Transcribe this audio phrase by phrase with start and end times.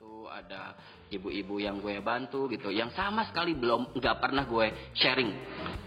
[0.00, 0.72] bantu, ada
[1.12, 5.28] ibu-ibu yang gue bantu gitu, yang sama sekali belum nggak pernah gue sharing,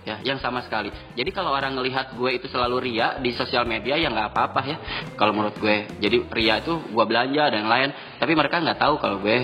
[0.06, 0.94] ya, yang sama sekali.
[1.18, 4.78] Jadi kalau orang ngelihat gue itu selalu ria di sosial media ya nggak apa-apa ya,
[5.18, 5.98] kalau menurut gue.
[5.98, 7.90] Jadi ria itu gue belanja dan lain,
[8.22, 9.38] tapi mereka nggak tahu kalau gue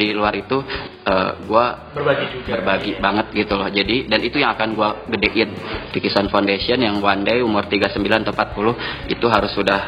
[0.00, 4.52] di luar itu uh, gue berbagi juga berbagi banget gitu loh jadi dan itu yang
[4.54, 5.50] akan gue gedein
[5.90, 9.80] di Kisan Foundation yang one day umur 39 atau 40 itu harus sudah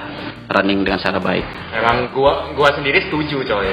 [0.48, 1.44] running dengan cara baik
[1.76, 3.68] memang gua gua sendiri setuju coy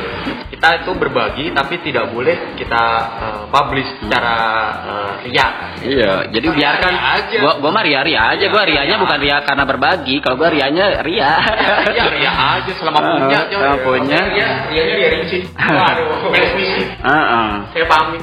[0.52, 2.84] kita itu berbagi tapi tidak boleh kita
[3.15, 4.36] uh, publish secara
[4.84, 5.48] uh, ria
[5.82, 7.38] iya jadi Ria biarkan aja.
[7.39, 10.50] gua gua mah ria ria aja gua Ria rianya bukan ria karena berbagi kalau gua
[10.51, 11.32] rianya ria
[11.96, 14.20] ya ria aja selama punya coy Selama punya.
[14.36, 17.48] ria rianya ria rinci waduh misi Heeh.
[17.71, 18.21] saya pamit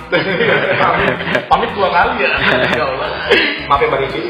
[0.77, 1.15] pamit
[1.49, 2.33] pamit dua kali ya
[2.77, 3.09] ya Allah
[3.65, 4.21] maaf ya Bang Rinci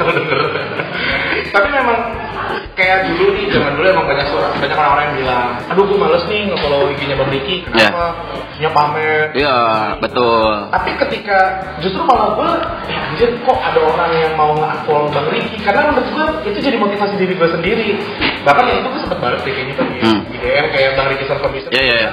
[0.00, 0.40] kalau denger
[1.52, 1.98] tapi memang
[2.72, 6.24] kayak dulu nih zaman dulu emang banyak suara banyak orang-orang yang bilang aduh gue males
[6.24, 8.04] nih nge-follow IG-nya Bang Riki kenapa?
[8.52, 9.20] Punya pamer.
[9.34, 9.58] Iya
[9.98, 10.70] betul.
[10.70, 11.38] Tapi ketika
[11.80, 12.50] justru malah gue
[12.86, 15.56] eh anjir kok ada orang yang mau nge-unfollow Bang Riki?
[15.60, 17.88] Karena menurut gue itu jadi motivasi diri gue sendiri.
[18.42, 20.20] Bahkan ya itu gue sempet banget deh kayaknya tuh di, Hmm.
[20.30, 22.10] di DM kayak Bang Riki Service Iya, iya, iya.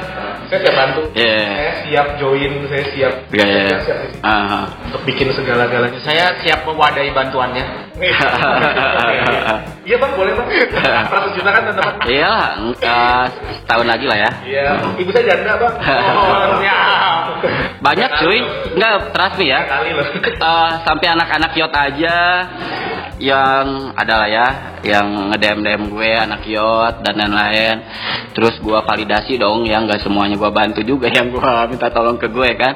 [0.50, 1.38] Saya siap bantu Iya.
[1.46, 3.70] saya siap join saya siap Iya, iya, iya.
[3.70, 4.18] saya siap sini.
[4.22, 4.66] Ah.
[4.84, 7.66] untuk bikin segala-galanya saya siap mewadahi bantuannya
[9.84, 12.34] iya bang boleh bang 100 juta kan teman-teman Iya,
[12.76, 13.26] eh,
[13.60, 14.32] setahun lagi lah ya.
[14.44, 15.74] iya ibu saya janda bang
[16.16, 16.80] oh ya
[17.80, 18.40] Banyak cuy,
[18.76, 19.60] enggak trust me ya.
[19.64, 20.04] kali loh
[20.50, 22.18] Eh, sampai anak-anak yot aja
[23.20, 24.48] yang ada lah ya,
[24.82, 27.84] yang ngedem dem gue anak yot dan lain-lain.
[28.32, 32.32] Terus gua validasi dong, yang nggak semuanya gua bantu juga yang gua minta tolong ke
[32.32, 32.74] gue kan.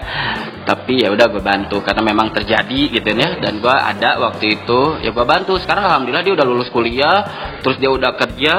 [0.63, 3.39] Tapi ya udah gue bantu karena memang terjadi gitu ya.
[3.39, 5.55] Dan gua ada waktu itu, ya gua bantu.
[5.55, 7.23] Sekarang alhamdulillah dia udah lulus kuliah,
[7.63, 8.53] terus dia udah kerja.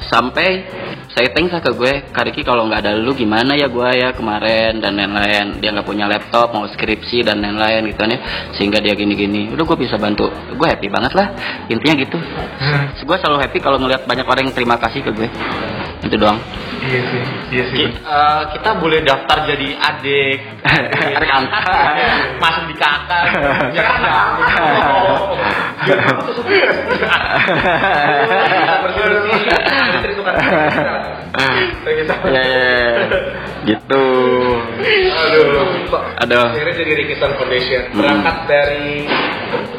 [0.10, 0.66] sampai
[1.14, 4.82] saya thanks lah ke gue Kariki kalau nggak ada lu gimana ya gue ya kemarin?
[4.82, 5.62] Dan lain-lain.
[5.62, 8.20] Dia nggak punya laptop mau skripsi dan lain-lain gitu kan ya.
[8.58, 9.50] Sehingga dia gini-gini.
[9.54, 10.30] Udah gue bisa bantu.
[10.30, 11.28] Gue happy banget lah.
[11.70, 12.18] Intinya gitu.
[13.06, 15.30] Gue selalu happy kalau ngelihat banyak orang yang terima kasih ke gue
[16.00, 16.40] itu doang
[16.82, 17.22] iya sih
[17.52, 20.38] iya sih Eh, kita boleh daftar jadi adik
[21.18, 21.64] Adik angkat.
[22.42, 23.24] masuk di kakak
[23.76, 23.86] ya
[31.80, 32.14] Kayak gitu.
[32.28, 32.90] ya ya, ya.
[33.66, 34.04] gitu
[35.10, 35.92] Aduh.
[36.20, 36.46] Aduh.
[36.50, 37.82] Akhirnya jadi Rikisan Foundation.
[37.94, 39.06] Berangkat dari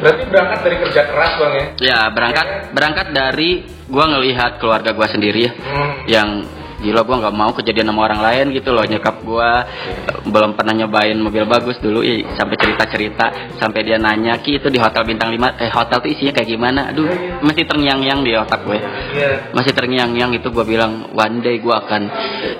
[0.01, 1.65] berarti berangkat dari kerja keras bang ya?
[1.79, 3.49] ya berangkat berangkat dari
[3.85, 5.91] gue ngelihat keluarga gue sendiri ya Hmm.
[6.11, 6.43] Yang
[6.81, 9.63] gila gua nggak mau kejadian sama orang lain gitu loh nyekap gua.
[10.27, 14.67] Belum pernah nyobain mobil bagus dulu ih, sampai cerita cerita sampai dia nanya ki itu
[14.67, 16.91] di hotel bintang 5 eh hotel tuh isinya kayak gimana?
[16.91, 17.07] Aduh
[17.39, 18.79] masih terngiang-ngiang di otak gue.
[18.81, 19.53] Iya.
[19.55, 22.01] masih terngiang-ngiang itu gue bilang one day gue akan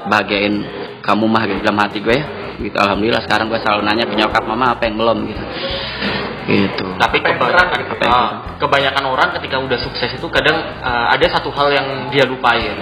[0.08, 0.56] bahagiain
[1.02, 2.16] kamu mah gitu dalam hati gue.
[2.16, 2.26] Ya
[2.62, 5.44] gitu alhamdulillah sekarang gue selalu nanya ke nyokap mama apa yang belum gitu
[6.50, 8.30] gitu Tapi kebanyakan, kurang?
[8.58, 12.78] kebanyakan orang ketika udah sukses itu kadang ah, ada satu hal yang dia lupain.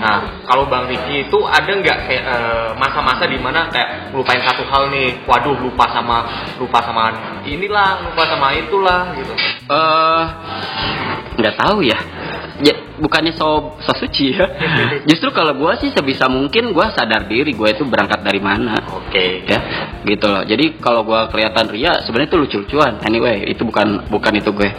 [0.00, 4.64] Nah, kalau Bang Riki itu ada nggak kayak eh, masa-masa di mana kayak lupain satu
[4.68, 6.28] hal nih, waduh lupa sama
[6.60, 7.12] lupa sama
[7.48, 9.32] inilah, lupa sama itulah gitu.
[9.64, 10.24] eh
[11.40, 11.96] nggak tahu ya
[12.62, 14.46] ya bukannya so, so suci ya.
[15.10, 18.78] Justru kalau gue sih sebisa mungkin gue sadar diri gue itu berangkat dari mana.
[18.94, 19.42] Oke.
[19.48, 19.58] ya
[20.04, 20.44] gitu loh.
[20.46, 23.02] Jadi kalau gue kelihatan ria sebenarnya itu lucu-lucuan.
[23.02, 24.70] Anyway itu bukan bukan itu gue.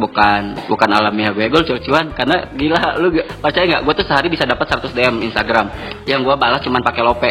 [0.00, 1.46] Bukan bukan alamiah gue.
[1.46, 2.10] Gue lucu-lucuan.
[2.16, 3.82] Karena gila lu percaya nggak?
[3.86, 5.66] Gue tuh sehari bisa dapat 100 DM Instagram.
[6.08, 7.30] Yang gue balas cuman pakai lope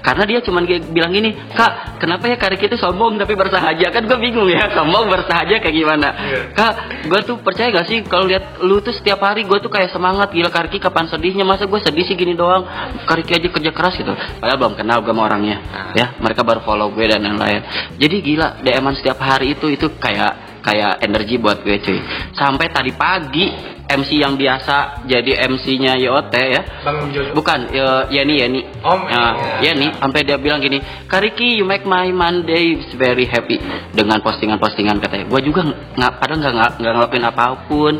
[0.00, 3.92] karena dia cuman kayak bilang gini kak kenapa ya Karik itu sombong tapi bersahaja?
[3.92, 6.08] Kan gue bingung ya sombong bersahaja kayak gimana?
[6.16, 6.40] Iya.
[6.56, 6.72] kak
[7.04, 10.32] gue tuh percaya gak sih kalau lihat lu tuh setiap hari gue tuh kayak semangat
[10.32, 11.44] gila Kariki kapan sedihnya?
[11.44, 12.64] Masa gue sedih sih gini doang?
[13.04, 14.12] Kariki aja kerja keras gitu.
[14.40, 15.92] Padahal belum kenal gue sama orangnya Ah.
[15.92, 16.16] ya.
[16.16, 17.60] Mereka baru follow gue dan lain-lain.
[17.96, 21.98] Jadi gila DM-an setiap hari itu itu kayak kayak energi buat gue cuy.
[22.32, 23.48] Sampai tadi pagi
[23.90, 26.62] MC yang biasa jadi MC-nya YOT ya.
[26.86, 27.34] Bang Jojo.
[27.34, 28.60] bukan ya, Yeni Yeni.
[28.86, 29.74] Oh, Nah, iya.
[29.74, 29.90] Yeni.
[29.98, 30.78] Sampai dia bilang gini
[31.10, 33.58] Kariki you make my Monday very happy.
[33.90, 35.26] Dengan postingan-postingan katanya.
[35.26, 37.92] Gue juga nggak padahal nggak- nggak ngelakuin apa pun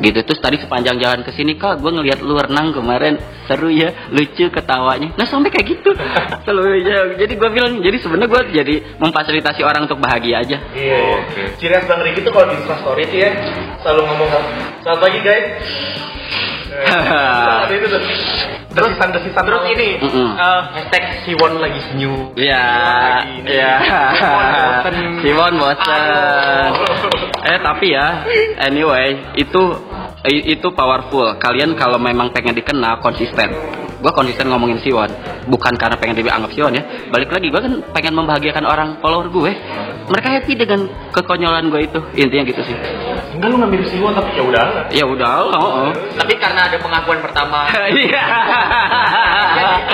[0.00, 0.18] gitu.
[0.24, 3.20] Terus tadi sepanjang jalan ke sini kak gue ngelihat lu renang kemarin.
[3.44, 5.12] Seru ya lucu ketawanya.
[5.20, 5.90] Nah sampai kayak gitu.
[6.48, 6.98] Selalu ya.
[7.20, 10.56] Jadi gue bilang jadi sebenarnya gue jadi memfasilitasi orang untuk bahagia aja.
[10.72, 11.00] Iya.
[11.60, 13.30] Ciri khas Bang Riki tuh kalau di Story tuh ya
[13.84, 14.28] selalu ngomong
[14.82, 15.46] selamat pagi guys.
[17.70, 18.02] Itu tuh.
[18.74, 20.34] Terus desisan terus ini Mm-mm.
[20.34, 22.34] eh, hashtag Siwon lagi senyum.
[22.34, 22.66] Iya,
[23.46, 23.74] iya.
[25.54, 25.86] Bosen.
[25.86, 27.46] Aduh.
[27.46, 28.26] Eh tapi ya,
[28.66, 29.62] anyway itu
[30.26, 31.38] itu powerful.
[31.38, 33.54] Kalian kalau memang pengen dikenal konsisten.
[34.04, 35.08] Gue konsisten ngomongin Siwon,
[35.48, 36.84] bukan karena pengen dianggap Siwon ya.
[37.08, 39.56] Balik lagi, gue kan pengen membahagiakan orang follower gue.
[40.12, 42.00] Mereka happy dengan kekonyolan gue itu.
[42.12, 42.76] Intinya gitu sih.
[43.32, 44.66] Enggak lu ngambil Siwon tapi ya udah.
[44.92, 45.90] Ya udah, oh, oh.
[46.20, 47.64] Tapi karena ada pengakuan pertama.
[48.04, 48.24] Iya.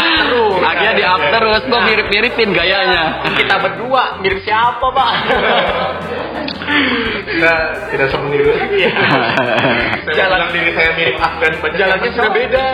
[0.02, 0.58] Terus.
[0.58, 3.22] Akhirnya di up terus, gue mirip-miripin gayanya.
[3.38, 5.10] Kita berdua mirip siapa, Pak?
[7.30, 8.56] Kita tidak.
[8.74, 8.90] Iya.
[10.10, 12.66] Saya Jalan- diri saya mirip Afgan Jalannya sudah beda.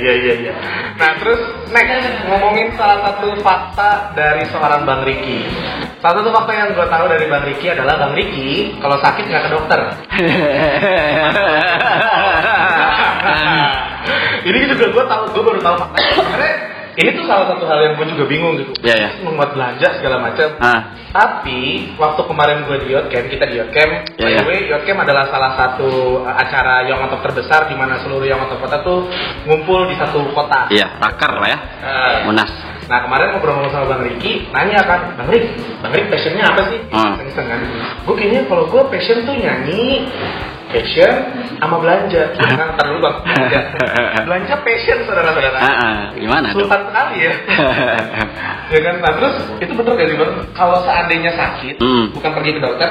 [0.00, 0.56] Iya iya iya.
[0.96, 1.36] Nah terus
[1.68, 5.44] next ngomongin salah satu fakta dari seorang Bang Riki.
[6.00, 9.44] Salah satu fakta yang gue tahu dari Bang Riki adalah Bang Riki kalau sakit nggak
[9.44, 9.76] ke dokter.
[14.48, 16.00] ini juga gue tahu, gue baru tahu fakta.
[17.00, 18.72] Ini tuh salah satu hal yang gue juga bingung gitu.
[18.84, 19.10] Iya, iya.
[19.24, 20.48] Membuat belanja segala macam.
[20.60, 20.92] Ah.
[21.10, 25.24] Tapi waktu kemarin gue di Yotcamp, kita di Yotcamp, Ya, by the way, Yotcamp adalah
[25.32, 29.08] salah satu uh, acara Top terbesar di mana seluruh Young Top kota tuh
[29.48, 30.68] ngumpul di satu kota.
[30.68, 31.58] Iya, raker lah ya.
[31.82, 32.52] Eh, Munas.
[32.86, 35.46] Nah kemarin ngobrol-ngobrol sama Bang Riki, nanya kan, Bang Rik,
[35.78, 36.78] Bang Rik passionnya apa sih?
[36.90, 37.14] Hmm.
[37.18, 37.60] Iseng-iseng kan.
[38.02, 40.10] Gue kayaknya kalau gue passion tuh nyanyi,
[40.70, 41.14] passion
[41.58, 42.22] sama belanja.
[42.60, 43.60] Nah, ntar dulu bang, belanja.
[44.28, 45.58] belanja passion saudara-saudara.
[45.60, 45.98] Ah, ah.
[46.16, 46.66] Gimana tuh?
[46.66, 47.34] Sultan sekali ya.
[48.74, 50.32] ya kan, nah terus itu bener gak sih bang?
[50.52, 52.04] Kalau seandainya sakit, Hmm.
[52.14, 52.88] bukan pergi ke dokter,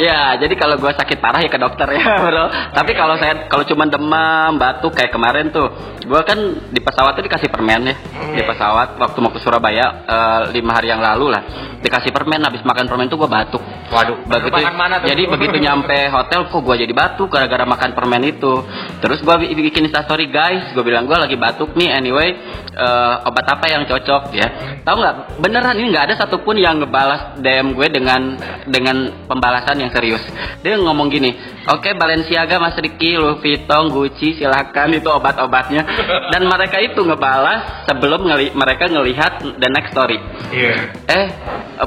[0.00, 2.46] ya, jadi kalau gue sakit parah ya ke dokter ya, bro.
[2.74, 5.70] Tapi kalau saya kalau cuma demam, batuk kayak kemarin tuh,
[6.02, 6.38] gue kan
[6.70, 7.94] di pesawat tuh dikasih permen ya,
[8.34, 11.42] di pesawat waktu mau ke Surabaya eh, lima hari yang lalu lah,
[11.80, 13.62] dikasih permen, habis makan permen tuh gue batuk.
[13.90, 15.10] Waduh, begitu mana tuh?
[15.10, 18.66] jadi begitu nyampe hotel kok gue jadi batuk gara-gara makan permen itu.
[18.98, 22.34] Terus gue bikin story guys gue bilang gue lagi batuk nih anyway
[22.74, 24.34] eh, obat apa yang cocok?
[24.34, 24.48] Ya.
[24.82, 25.14] Tahu nggak?
[25.38, 28.34] Beneran ini nggak ada satupun yang ngebalas DM gue dengan
[28.66, 30.22] dengan pembalasan yang serius.
[30.60, 31.30] Dia ngomong gini
[31.70, 35.86] oke Balenciaga Mas Riki Louis Vuitton Gucci silakan itu obat-obatnya.
[36.34, 40.18] Dan mereka itu ngebalas sebelum ngeli- mereka ngelihat the next story.
[40.50, 40.74] Iya.
[41.06, 41.26] Eh,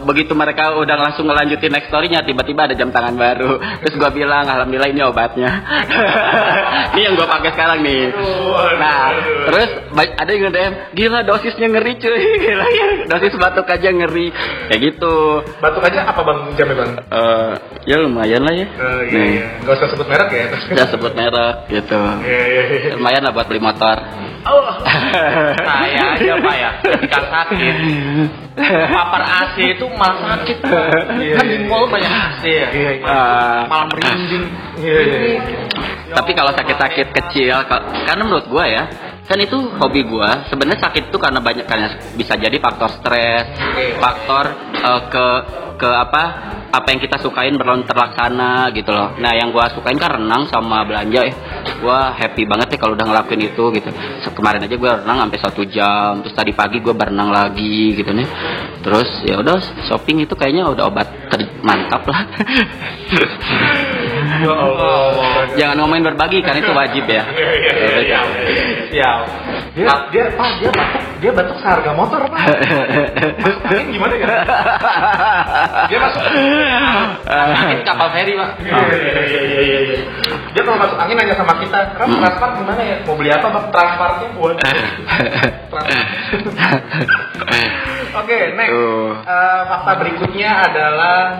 [0.03, 3.59] begitu mereka udah langsung ngelanjutin next story-nya, tiba-tiba ada jam tangan baru.
[3.83, 5.51] Terus gua bilang, alhamdulillah ini obatnya.
[6.93, 8.13] ini yang gua pakai sekarang nih.
[8.77, 9.01] Nah,
[9.49, 12.21] terus ada yang nge-DM, gila dosisnya ngeri cuy.
[12.43, 14.29] Gila ya, dosis batuk aja ngeri.
[14.67, 15.15] Kayak gitu.
[15.63, 16.91] Batuk aja apa bang jamnya bang?
[17.07, 17.51] Eh,
[17.87, 18.67] ya lumayan lah ya.
[18.67, 19.45] Eh, iya, Nih, iya.
[19.63, 20.45] Gak usah sebut merek ya.
[20.51, 22.01] Udah sebut merek gitu.
[22.25, 22.91] Iya, iya, iya.
[22.99, 23.97] Lumayan lah buat beli motor.
[24.43, 24.75] Oh.
[25.67, 27.75] Saya aja, Pak ya, ketika sakit.
[28.91, 30.87] Papar AC itu malah sakit, Pak.
[31.15, 32.67] Iya, Kan di iya, mall banyak AC ya.
[32.75, 33.05] Iya, iya.
[33.07, 33.61] Ah.
[33.71, 34.42] Malah merinding.
[34.77, 35.41] Iya, iya, iya.
[36.13, 38.83] Tapi kalau sakit-sakit kecil, ka- karena menurut gua ya,
[39.25, 40.45] kan itu hobi gua.
[40.45, 43.45] Sebenarnya sakit itu karena banyak karena bisa jadi faktor stres,
[43.97, 44.45] faktor
[44.77, 45.25] eh, ke
[45.73, 46.23] ke apa
[46.69, 49.17] apa yang kita sukain belum terlaksana gitu loh.
[49.17, 51.33] Nah yang gua sukain kan renang sama belanja ya.
[51.81, 53.89] Gua happy banget ya kalau udah ngelakuin itu gitu.
[54.33, 58.27] Kemarin aja gua renang sampai satu jam, terus tadi pagi gua berenang lagi gitu nih.
[58.85, 59.57] Terus ya udah
[59.89, 62.21] shopping itu kayaknya udah obat ter- mantap lah.
[64.41, 65.45] Ya Allah.
[65.53, 67.21] Jangan ngomongin berbagi kan itu wajib ya.
[67.29, 68.19] Iya, iya, iya, iya.
[68.89, 69.19] Siap.
[69.73, 72.45] Dia, dia, pak, dia batuk, dia batuk seharga motor, pak.
[73.41, 74.27] Masuk angin gimana ya?
[75.89, 76.21] Dia masuk.
[77.25, 78.49] Sakit kapal feri, Pak.
[78.61, 80.01] Iya, iya, iya, iya, iya.
[80.53, 83.01] Dia kalau masuk angin nanya sama kita, Ram, transfer gimana ya?
[83.09, 83.65] Mau beli apa, bang?
[83.73, 84.55] Transfernya buat.
[88.13, 88.77] Oke, next.
[89.25, 91.33] Eh, fakta berikutnya adalah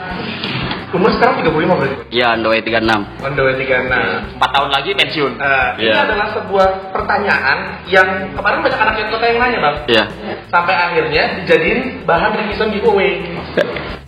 [0.93, 1.95] umur sekarang 35 berarti.
[2.13, 3.01] Ya, Android 36.
[3.19, 4.37] On the way 36.
[4.37, 5.31] Empat tahun lagi pensiun.
[5.35, 5.93] Eh, Ini Iya.
[6.05, 7.57] adalah sebuah pertanyaan
[7.89, 9.75] yang kemarin banyak anak yang kota yang nanya bang.
[9.89, 10.03] Iya.
[10.47, 13.25] Sampai akhirnya dijadiin bahan Rickison giveaway.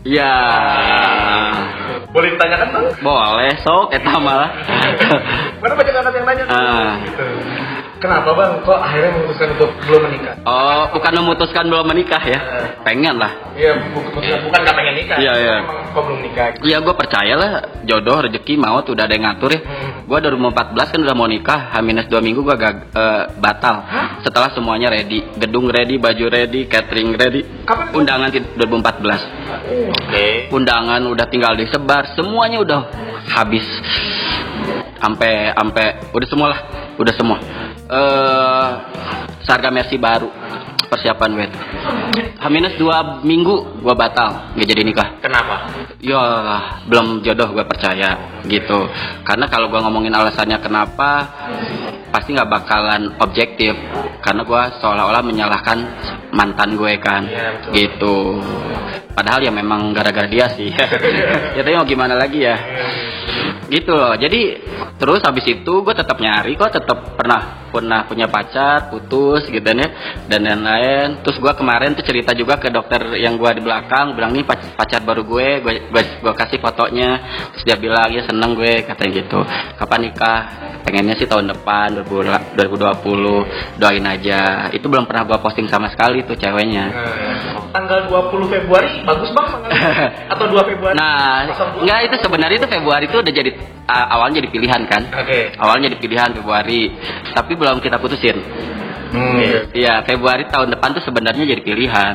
[0.05, 0.33] Ya.
[2.13, 2.85] Boleh ditanyakan bang?
[3.01, 4.49] Boleh, sok eta malah.
[5.59, 6.43] Mana banyak anak yang nanya.
[6.45, 6.53] tuh.
[6.53, 6.91] Ah.
[7.01, 7.25] Gitu.
[8.05, 8.51] Kenapa bang?
[8.61, 10.33] Kok akhirnya memutuskan untuk belum menikah?
[10.45, 12.39] Oh, bukan memutuskan belum menikah ya.
[12.85, 13.33] Pengen lah.
[13.57, 15.17] Iya, bu- bukan bukan nggak pengen nikah.
[15.17, 15.55] Iya, iya.
[15.89, 16.45] Kok belum nikah?
[16.61, 19.61] Iya, gue percaya lah jodoh, rezeki, maut udah ada yang ngatur ya.
[19.65, 20.05] Hmm.
[20.05, 23.75] Gue 2014 kan udah mau nikah, H-2 minggu gue gag eh, batal.
[24.21, 27.41] Setelah semuanya ready, gedung ready, baju ready, catering ready.
[27.65, 27.89] Kapan?
[27.89, 29.17] Undangan ti- 2014.
[29.89, 30.25] Oke.
[30.53, 32.81] Undangan udah tinggal disebar, semuanya udah
[33.33, 33.65] habis.
[34.95, 36.59] Sampai sampai udah semua lah,
[36.97, 37.37] udah semua.
[37.85, 38.69] Eh
[39.45, 40.29] Sarga Mercy baru
[40.89, 41.51] persiapan wed.
[42.41, 42.85] H-2
[43.25, 45.09] minggu gua batal, nggak jadi nikah.
[45.21, 45.69] Kenapa?
[46.01, 46.21] Ya
[46.85, 48.89] belum jodoh gue percaya gitu.
[49.25, 51.25] Karena kalau gua ngomongin alasannya kenapa,
[52.13, 53.73] pasti nggak bakalan objektif.
[54.21, 55.77] Karena gua seolah-olah menyalahkan
[56.33, 57.71] mantan gue kan, betul.
[57.73, 58.17] gitu.
[59.13, 60.69] Padahal ya memang gara-gara dia sih.
[61.57, 62.57] ya tapi mau gimana lagi ya?
[63.65, 64.61] gitu loh jadi
[65.01, 69.87] terus habis itu gue tetap nyari kok tetap pernah pernah punya pacar putus gitu ya
[70.31, 71.19] dan lain-lain.
[71.19, 74.71] Terus gue kemarin tuh cerita juga ke dokter yang gue di belakang bilang nih pac-
[74.79, 75.73] pacar baru gue gue
[76.23, 77.19] gue kasih fotonya.
[77.51, 79.39] Terus dia bilang ya seneng gue katanya gitu.
[79.75, 80.41] Kapan nikah?
[80.85, 84.69] Pengennya sih tahun depan 2020 doain aja.
[84.71, 86.93] Itu belum pernah gue posting sama sekali tuh ceweknya.
[87.73, 89.71] Tanggal 20 Februari bagus bang tanggal
[90.33, 90.95] atau 2 Februari?
[90.95, 91.49] Nah,
[91.81, 93.51] enggak itu sebenarnya itu Februari itu udah jadi
[93.89, 95.01] awalnya jadi pilihan kan.
[95.09, 95.53] Oke.
[95.57, 96.93] Awalnya jadi pilihan Februari,
[97.33, 98.37] tapi belum kita putusin.
[99.09, 99.41] Hmm.
[99.73, 102.13] Iya, Februari tahun depan tuh sebenarnya jadi pilihan.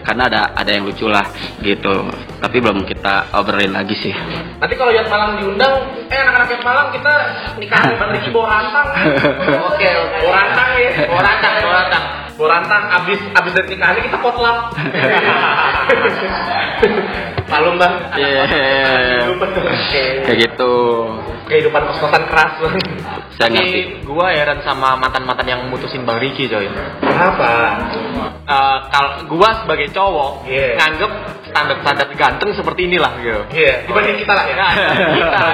[0.00, 1.28] Karena ada ada yang lucu lah
[1.60, 2.08] gitu.
[2.40, 4.14] Tapi belum kita obrolin lagi sih.
[4.56, 7.12] Nanti kalau Yat Malang diundang, eh anak-anak Yat Malang kita
[7.60, 8.88] nikahan di Bang Riki bawa rantang.
[9.68, 10.16] Oke, oke.
[10.24, 12.04] Bawa rantang ya, bawa rantang, bawa rantang.
[12.36, 14.58] Bawa rantang, abis, abis dari nikahannya kita potluck.
[17.46, 18.42] Maklum bang, anak Iya.
[19.38, 19.76] Kehidupan
[20.24, 20.72] Kayak gitu.
[21.46, 22.52] kehidupan kos-kosan keras.
[23.36, 24.02] Saya ngerti.
[24.02, 26.66] Gua heran sama mantan-mantan yang mutusin Bang Riki coy.
[26.98, 27.50] Kenapa?
[28.46, 30.74] Eh, kalau gua sebagai cowok Iya.
[30.74, 31.12] nganggep
[31.46, 33.42] standar-standar ganteng seperti inilah gitu.
[33.54, 34.56] Iya, dibanding kita lah ya.
[34.56, 34.72] Nah,
[35.14, 35.46] kita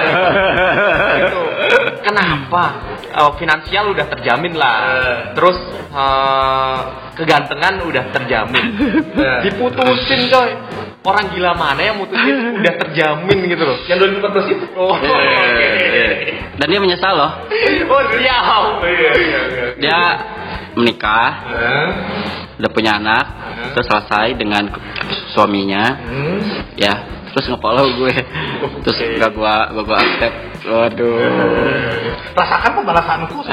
[1.21, 1.41] itu
[2.01, 2.63] kenapa
[3.13, 5.17] Eh, finansial udah terjamin lah Eh.
[5.37, 5.53] terus
[5.93, 6.77] eh,
[7.13, 8.73] kegantengan udah terjamin
[9.45, 10.49] diputusin coy
[11.03, 14.65] orang gila mana yang mutusin udah terjamin gitu loh Yang 2014 itu.
[14.79, 16.07] Oh, Iya, iya.
[16.55, 17.31] Dan dia menyesal loh.
[17.91, 18.37] oh dia
[18.87, 19.65] iya, iya, iya.
[19.77, 19.99] Dia
[20.73, 21.87] menikah, Eh,
[22.61, 23.25] udah punya anak,
[23.77, 24.69] terus selesai dengan
[25.33, 26.39] suaminya, hmm.
[26.77, 26.93] ya
[27.33, 28.13] terus nge-follow gue
[28.85, 30.37] terus gak gua gua gua accept
[30.69, 31.17] waduh
[32.37, 33.41] Rasakan pembalasanku.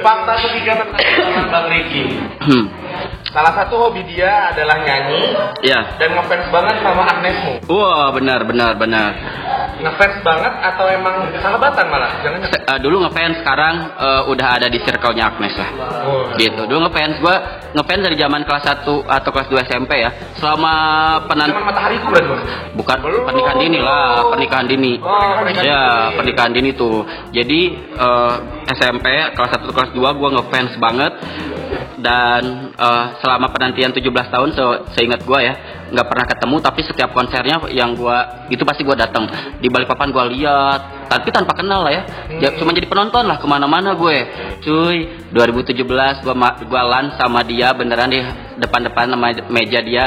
[0.00, 1.04] Fakta ketiga tentang
[1.50, 2.04] Bang Riki.
[3.30, 5.22] Salah satu hobi dia adalah nyanyi
[5.62, 7.52] ya dan ngefans banget sama Agnesmu.
[7.64, 9.10] wah benar benar benar
[9.80, 12.10] Ngefans banget atau emang sahabatan malah?
[12.20, 15.70] Jangan Se- eh, dulu ngefans sekarang eh, udah ada di circle-nya Agnes lah
[16.00, 16.26] Oh.
[16.34, 17.36] gitu dulu ngefans gua
[17.70, 20.72] ngefans dari zaman kelas 1 atau kelas 2 SMP ya selama
[21.24, 22.34] penan Cuman matahari itu berarti
[22.72, 23.22] bukan Belum.
[23.24, 26.16] pernikahan dini lah pernikahan dini Oh, pernikahan ya dini.
[26.18, 26.96] pernikahan dini tuh
[27.30, 27.60] jadi
[27.94, 28.34] eh,
[28.74, 31.12] SMP kelas 1 kelas 2 gua ngefans banget
[32.00, 35.54] dan eh, selama penantian 17 tahun se- seingat gua ya
[35.90, 39.28] nggak pernah ketemu tapi setiap konsernya yang gua itu pasti gua datang.
[39.60, 40.80] Di Balikpapan gua lihat
[41.10, 42.02] tapi tanpa kenal lah ya,
[42.38, 44.18] Ya, cuma jadi penonton lah ke mana-mana gue.
[44.62, 48.22] Cuy 2017 gua ma- gua lan sama dia beneran di
[48.60, 50.04] depan-depan sama meja dia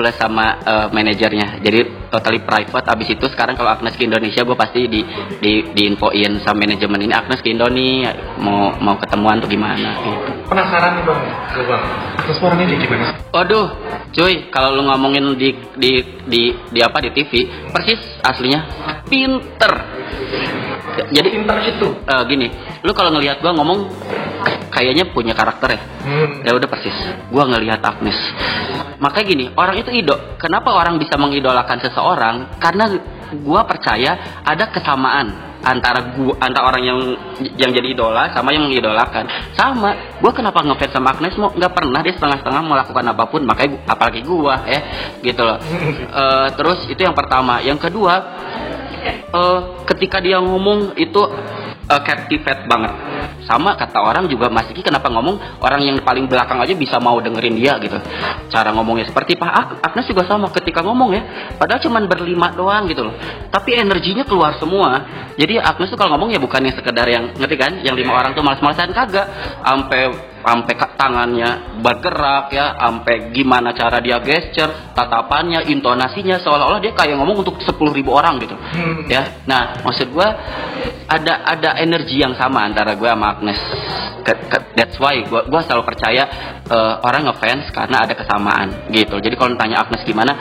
[0.00, 4.56] plus sama eh, manajernya jadi totally private abis itu sekarang kalau Agnes ke Indonesia gue
[4.56, 5.04] pasti di
[5.44, 10.98] di diinfoin sama manajemen ini Agnes ke Indonesia mau mau ketemuan tuh gimana gitu Penasaran
[10.98, 11.22] nih Bang,
[11.54, 11.84] gue Bang.
[12.26, 13.14] Terus orangnya dia gimana?
[13.30, 13.70] Waduh,
[14.10, 16.42] cuy, kalau lu ngomongin di di di
[16.74, 18.66] di apa di TV, persis aslinya
[19.06, 19.72] pinter.
[21.14, 21.88] Jadi Pinter itu.
[22.02, 22.50] eh, gini,
[22.82, 23.94] lu kalau ngelihat gua ngomong
[24.80, 25.80] kayaknya punya karakter ya.
[26.00, 26.40] Hmm.
[26.40, 26.96] Ya udah persis.
[27.28, 28.16] Gua ngelihat Agnes.
[28.96, 30.16] Makanya gini, orang itu ido.
[30.40, 32.56] Kenapa orang bisa mengidolakan seseorang?
[32.56, 32.88] Karena
[33.44, 36.98] gua percaya ada kesamaan antara gua antara orang yang
[37.60, 39.28] yang jadi idola sama yang mengidolakan.
[39.52, 40.16] Sama.
[40.24, 43.84] Gua kenapa ngefans sama Agnes mau nggak pernah dia setengah-setengah melakukan apa pun, makanya gua-
[43.92, 44.80] apalagi gua ya,
[45.20, 45.60] gitu loh.
[46.10, 47.60] Eh, terus itu yang pertama.
[47.60, 48.14] Yang kedua,
[49.30, 51.20] eh, ketika dia ngomong itu
[51.90, 52.92] eh, captivate banget.
[53.50, 57.18] Sama kata orang juga Mas Diki kenapa ngomong orang yang paling belakang aja bisa mau
[57.18, 57.74] dengerin dia?
[57.82, 57.98] Gitu.
[58.46, 61.22] Cara ngomongnya seperti Pak Ag- Agnes juga sama ketika ngomong ya.
[61.58, 63.14] Padahal cuman berlima doang gitu loh.
[63.50, 65.02] Tapi energinya keluar semua.
[65.34, 67.72] Jadi Agnes tuh kalau ngomong ya bukan yang sekedar yang ngerti kan?
[67.82, 69.26] Yang lima orang tuh malas-malasan kagak.
[69.66, 77.16] Sampai sampai tangannya bergerak ya sampai gimana cara dia gesture tatapannya intonasinya seolah-olah dia kayak
[77.16, 78.56] ngomong untuk 10.000 ribu orang gitu.
[78.56, 79.04] Hmm.
[79.08, 80.28] ya nah maksud gua
[81.10, 83.60] ada ada energi yang sama antara gue sama Agnes.
[84.78, 86.24] That's why gua gua selalu percaya
[86.70, 89.18] eh, orang ngefans karena ada kesamaan gitu.
[89.18, 90.32] Jadi kalau tanya Agnes gimana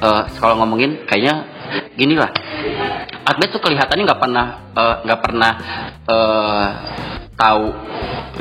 [0.00, 1.51] eh, kalau ngomongin kayaknya
[1.96, 2.30] gini lah.
[3.22, 5.52] Agnes tuh kelihatannya nggak pernah eh, nggak pernah
[6.06, 6.66] eh,
[7.36, 7.66] tahu.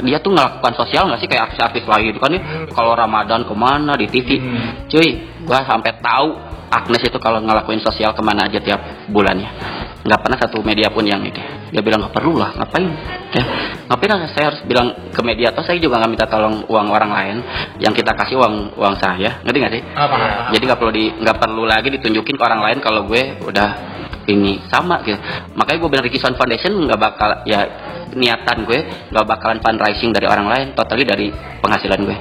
[0.01, 1.29] Dia tuh ngelakukan sosial nggak sih?
[1.29, 2.41] Kayak artis-artis lain gitu kan ya.
[2.71, 3.93] Kalau Ramadan ke mana?
[3.99, 4.87] Di TV Hmm.
[4.87, 5.09] cuy
[5.45, 6.29] gua sampai tahu
[6.71, 8.79] Agnes itu kalau ngelakuin sosial ke mana aja tiap
[9.11, 9.51] bulannya
[10.01, 11.41] nggak pernah satu media pun yang itu
[11.71, 12.83] dia bilang nggak perlu lah ngapain?
[13.31, 13.43] Ya
[13.87, 17.11] ngapain lah saya harus bilang ke media atau saya juga nggak minta tolong uang orang
[17.15, 17.37] lain.
[17.79, 19.39] Yang kita kasih uang uang saya.
[19.47, 19.83] Ngerti nggak sih?
[19.95, 20.15] Apa?
[20.51, 23.69] jadi nggak perlu di nggak perlu lagi ditunjukin ke orang lain kalau gue udah
[24.27, 25.17] ini sama gitu.
[25.55, 27.63] Makanya gue bilang Ricky Sound Foundation nggak bakal ya
[28.15, 28.79] niatan gue
[29.11, 32.17] nggak bakalan fundraising dari orang lain totally dari penghasilan gue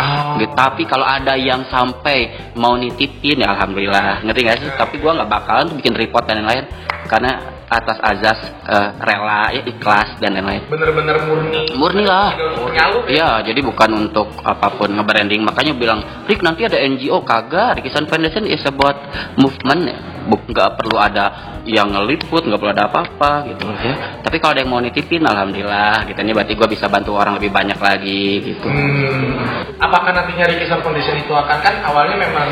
[0.00, 0.40] Oh.
[0.40, 0.54] Gitu.
[0.56, 4.70] Tapi kalau ada yang sampai mau nitipin ya alhamdulillah, ngerti gak sih?
[4.72, 6.64] Tapi gua nggak bakalan tuh bikin report dan lain-lain
[7.04, 10.66] karena atas azas eh, rela, ya, ikhlas dan lain-lain.
[10.66, 11.62] Bener-bener murni.
[11.78, 12.34] Murni lah.
[12.74, 12.86] Ya.
[13.06, 15.46] Iya, jadi bukan untuk apa pun nge-branding.
[15.46, 17.78] Makanya bilang, Rick nanti ada NGO kagak.
[17.78, 18.98] Rikisan Foundation is about
[19.38, 19.98] movement ya.
[20.30, 24.20] Nggak perlu ada yang ngeliput, nggak perlu ada apa-apa gitu loh ya.
[24.22, 26.06] Tapi kalau ada yang mau nitipin, alhamdulillah.
[26.10, 28.66] Gitu ini berarti gue bisa bantu orang lebih banyak lagi gitu.
[28.66, 29.38] Hmm.
[29.80, 32.48] Apakah nantinya Rikisan Foundation itu akan kan awalnya memang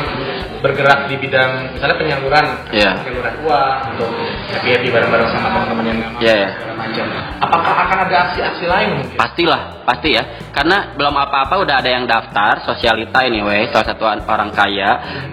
[0.59, 2.45] bergerak di bidang misalnya penyaluran,
[2.75, 2.91] Iya.
[2.99, 4.11] penyaluran uang untuk
[4.51, 6.49] happy happy bareng-bareng sama teman-teman yang Iya, iya.
[6.53, 7.05] segala macam.
[7.39, 9.17] Apakah akan ada aksi-aksi lain mungkin?
[9.17, 10.23] Pastilah, pasti ya.
[10.53, 14.89] Karena belum apa-apa udah ada yang daftar sosialita anyway, salah satu an- orang kaya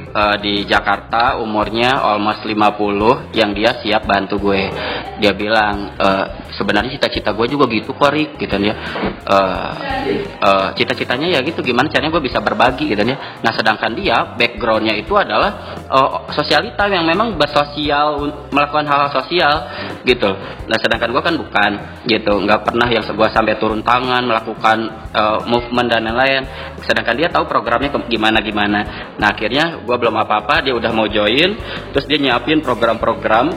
[0.09, 4.71] eh, di Jakarta umurnya almost 50 yang dia siap bantu gue.
[5.21, 6.25] Dia bilang eh,
[6.57, 8.75] sebenarnya cita-cita gue juga gitu kok Rik gitu ya.
[9.23, 9.73] Eh,
[10.41, 13.17] eh, cita-citanya ya gitu gimana caranya gue bisa berbagi gitu ya.
[13.45, 19.55] Nah, sedangkan dia backgroundnya itu adalah eh, sosialita yang memang bersosial melakukan hal-hal sosial
[20.03, 20.31] gitu.
[20.67, 21.71] Nah, sedangkan gue kan bukan
[22.09, 24.79] gitu, nggak pernah yang gue sampai turun tangan melakukan
[25.13, 26.43] eh, movement dan lain-lain.
[26.83, 28.81] Sedangkan dia tahu programnya gimana gimana.
[29.21, 31.59] Nah, akhirnya gue belum apa-apa, dia udah mau join,
[31.93, 33.53] terus dia nyiapin program-program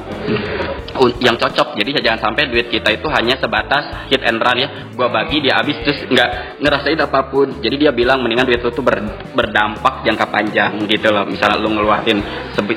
[1.23, 1.77] yang cocok.
[1.79, 4.69] Jadi jangan sampai duit kita itu hanya sebatas hit and run ya.
[4.93, 7.61] Gua bagi dia habis terus nggak ngerasain apa pun.
[7.61, 11.25] Jadi dia bilang mendingan duit itu tuh ber- berdampak jangka panjang gitu loh.
[11.25, 12.19] Misalnya lu ngeluarin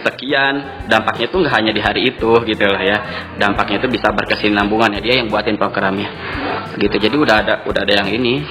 [0.03, 2.99] sekian, dampaknya tuh nggak hanya di hari itu gitu lah ya.
[3.39, 5.01] Dampaknya itu bisa berkesinambungan ya.
[5.01, 6.09] Dia yang buatin programnya.
[6.79, 6.97] Gitu.
[6.97, 8.43] Jadi udah ada udah ada yang ini.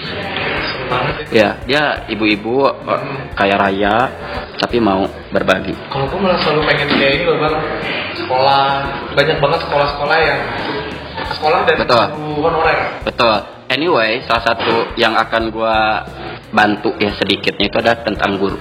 [1.32, 3.02] Ya, dia ibu-ibu eh,
[3.32, 4.12] kaya raya
[4.60, 5.72] tapi mau berbagi.
[5.88, 7.56] Kalau gue malah selalu pengen kayak ini loh bang,
[8.20, 8.64] sekolah
[9.16, 10.40] banyak banget sekolah-sekolah yang
[11.36, 12.06] sekolah dan Betul.
[12.40, 12.78] honorer.
[13.04, 13.38] Betul.
[13.72, 16.04] Anyway, salah satu yang akan gua
[16.52, 18.60] bantu ya sedikitnya itu adalah tentang guru.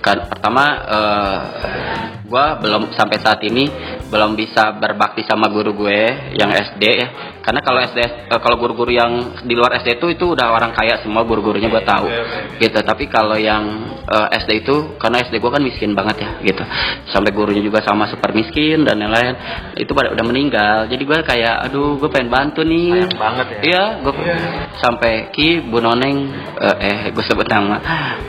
[0.00, 1.38] Kan pertama eh,
[2.24, 3.68] gua belum sampai saat ini
[4.08, 7.08] belum bisa berbakti sama guru gue yang SD ya.
[7.48, 11.00] Karena kalau SD eh, kalau guru-guru yang di luar SD itu itu udah orang kaya
[11.00, 12.04] semua guru-gurunya gua tahu.
[12.60, 12.76] Gitu.
[12.76, 16.60] Tapi kalau yang eh, SD itu karena SD gua kan miskin banget ya gitu.
[17.08, 19.32] Sampai gurunya juga sama super miskin dan lain-lain.
[19.80, 20.92] Itu pada udah meninggal.
[20.92, 23.08] Jadi gua kayak aduh gue pengen bantu nih.
[23.08, 23.58] Sayang banget ya.
[23.64, 24.12] Iya, gue
[24.84, 26.28] sampai Ki Bu Noneng
[26.60, 27.80] eh, eh gue sebut nama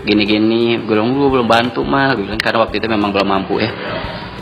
[0.07, 3.59] gini-gini, gue bilang gue belum bantu mah, gue bilang karena waktu itu memang belum mampu
[3.59, 3.71] ya.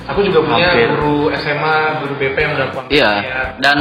[0.08, 0.88] Aku juga punya Hampir.
[0.90, 3.44] guru SMA, guru BP yang udah kontak Iya, saya.
[3.60, 3.78] dan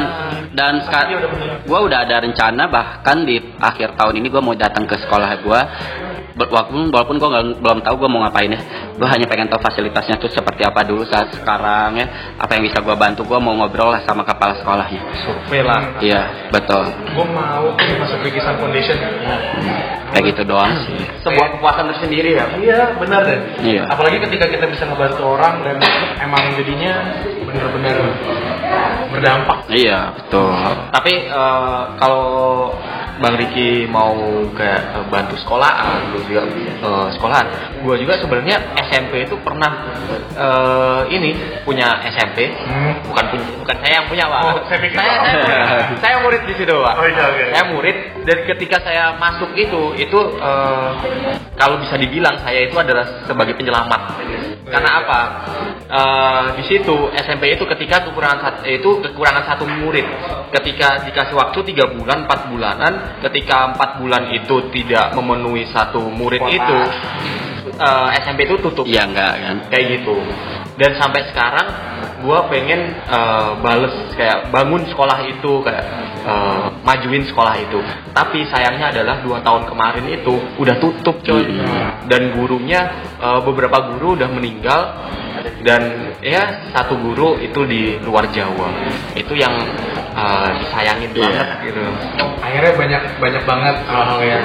[0.51, 4.51] dan Tapi dia sekarang gue udah ada rencana bahkan di akhir tahun ini gue mau
[4.51, 5.61] datang ke sekolah gue.
[6.37, 8.61] Walaupun walaupun gue belum tahu gue mau ngapain ya,
[8.93, 12.05] gue hanya pengen tahu fasilitasnya tuh seperti apa dulu saat sekarang ya,
[12.37, 15.01] apa yang bisa gue bantu gue mau ngobrol lah sama kepala sekolahnya.
[15.25, 15.97] Survei lah.
[15.97, 16.85] Iya, betul,
[17.17, 18.97] Gue mau masuk Rikisan Foundation.
[20.07, 21.03] kayak gitu doang sih.
[21.19, 22.45] Sebuah kepuasan tersendiri ya.
[22.55, 23.39] Iya, benar deh.
[23.59, 23.83] Iya.
[23.91, 25.75] Apalagi ketika kita bisa ngebantu orang dan
[26.23, 27.11] emang jadinya
[27.43, 27.95] benar-benar
[29.11, 29.57] berdampak.
[29.67, 30.51] Iya, betul.
[30.95, 32.25] Tapi eh, kalau
[33.17, 34.13] Bang Riki mau
[34.53, 37.45] kayak eh, bantu sekolahan, lu juga eh, sekolahan.
[37.81, 38.57] Gua juga sebenarnya
[38.89, 39.71] SMP itu pernah
[40.37, 41.33] eh, ini
[41.65, 42.49] punya SMP.
[42.53, 42.93] Hmm.
[43.09, 44.41] Bukan punya, bukan saya yang punya pak.
[44.45, 45.97] Oh, saya saya, saya, murid.
[46.01, 46.93] saya murid di situ pak.
[46.97, 47.45] Oh, iya, iya.
[47.53, 50.89] Saya murid dan ketika saya masuk itu itu eh,
[51.57, 54.01] kalau bisa dibilang saya itu adalah sebagai penyelamat.
[54.67, 55.19] Karena apa?
[55.87, 60.03] Eh, di situ SMP itu ketika kekurangan sat- itu kekurangan satu murid.
[60.51, 66.39] Ketika dikasih waktu tiga bulan, empat bulanan, ketika empat bulan itu tidak memenuhi satu murid
[66.39, 66.55] Kuota.
[66.55, 66.77] itu,
[67.73, 69.55] eh, SMP itu tutup Iya enggak kan?
[69.67, 70.15] kayak gitu
[70.77, 71.67] dan sampai sekarang
[72.21, 75.85] gua pengen eh, bales kayak bangun sekolah itu kayak
[76.23, 77.79] eh, majuin sekolah itu
[78.11, 82.05] tapi sayangnya adalah dua tahun kemarin itu udah tutup coy Hmm.
[82.05, 82.81] dan gurunya
[83.17, 84.81] eh, beberapa guru udah meninggal
[85.61, 85.81] dan
[86.19, 88.69] ya satu guru itu di luar Jawa
[89.13, 89.53] itu yang
[90.17, 91.21] eh, disayangin Iya.
[91.21, 91.81] banget gitu
[92.41, 94.43] Akhirnya banyak banyak banget hal-hal yang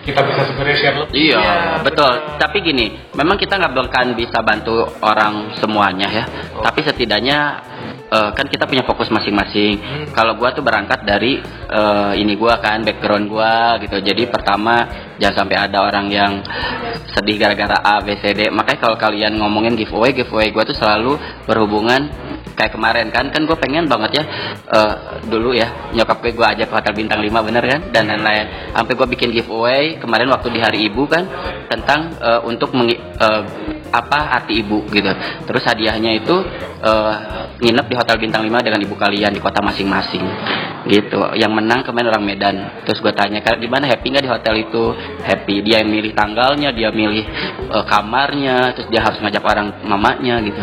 [0.00, 1.12] kita bisa sebenarnya share lebih.
[1.12, 2.12] Iya, Iya, betul.
[2.40, 6.24] Tapi gini, memang kita nggak bahkan bisa bantu orang semuanya ya.
[6.56, 6.64] Oh.
[6.64, 7.38] Tapi setidaknya
[8.10, 9.78] eh, kan kita punya fokus masing-masing.
[9.78, 10.06] Hmm.
[10.10, 14.00] Kalau gua tuh berangkat dari eh, ini gua kan, background gua gitu.
[14.00, 14.82] Jadi pertama
[15.20, 16.32] jangan sampai ada orang yang
[17.12, 18.48] sedih gara-gara A, B, C, D.
[18.50, 22.08] Makanya kalau kalian ngomongin giveaway, giveaway gua tuh selalu berhubungan
[22.60, 24.24] kayak kemarin kan kan gue pengen banget ya
[24.68, 24.94] eh,
[25.24, 28.76] dulu ya nyokap gue gue ajak ke hotel bintang 5 bener kan dan lain-lain.
[28.76, 31.24] Sampai gue bikin giveaway kemarin waktu di hari ibu kan
[31.72, 33.42] tentang eh, untuk mengi- eh,
[33.90, 35.08] apa arti ibu gitu.
[35.48, 36.36] Terus hadiahnya itu
[36.84, 37.14] eh,
[37.64, 40.24] nginep di hotel bintang 5 dengan ibu kalian di kota masing-masing
[40.88, 41.20] gitu.
[41.36, 42.56] Yang menang kemarin orang Medan.
[42.86, 43.90] Terus gue tanya "Kak, di mana?
[43.90, 44.84] Happy nggak di hotel itu?
[45.24, 45.60] Happy.
[45.64, 47.24] Dia yang milih tanggalnya dia milih
[47.68, 50.60] eh, kamarnya terus dia harus ngajak orang mamanya gitu.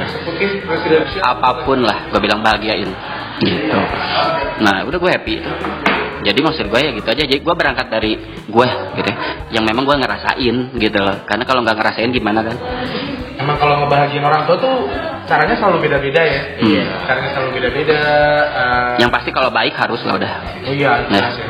[1.22, 2.90] Apa pun lah gue bilang bahagiain.
[3.38, 3.80] Gitu.
[4.66, 5.36] Nah udah gue happy.
[5.38, 5.52] Itu
[6.28, 7.24] jadi maksud gue ya gitu aja.
[7.24, 9.16] Jadi gue berangkat dari gue gitu ya,
[9.60, 11.24] yang memang gue ngerasain gitu loh.
[11.24, 12.56] Karena kalau nggak ngerasain gimana kan
[13.38, 14.90] Emang kalau ngebahagiain orang tua tuh
[15.30, 16.42] caranya selalu beda-beda ya.
[16.58, 16.86] Iya.
[17.06, 18.00] Caranya selalu beda-beda.
[18.50, 20.32] eh, yang pasti kalau baik harus lah udah
[20.66, 21.48] Oh iya, jelas ya.